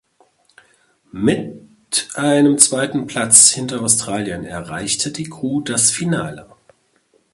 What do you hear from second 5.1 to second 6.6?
die Crew das Finale.